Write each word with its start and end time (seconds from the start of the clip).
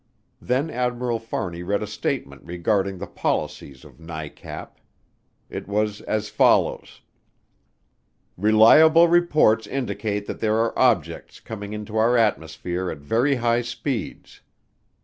Then 0.41 0.71
Admiral 0.71 1.19
Fahrney 1.19 1.61
read 1.61 1.83
a 1.83 1.85
statement 1.85 2.41
regarding 2.43 2.97
the 2.97 3.05
policies 3.05 3.85
of 3.85 3.99
NICAP. 3.99 4.79
It 5.47 5.67
was 5.67 6.01
as 6.07 6.27
follows: 6.27 7.01
"Reliable 8.35 9.07
reports 9.07 9.67
indicate 9.67 10.25
that 10.25 10.39
there 10.39 10.55
are 10.57 10.73
objects 10.75 11.39
coming 11.39 11.73
into 11.73 11.97
our 11.97 12.17
atmosphere 12.17 12.89
at 12.89 12.97
very 12.97 13.35
high 13.35 13.61
speeds 13.61 14.41